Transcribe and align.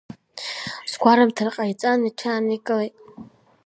Сгәарымҭар 0.91 1.49
ҟаиҵан, 1.55 1.99
иҽааникылт. 2.09 2.93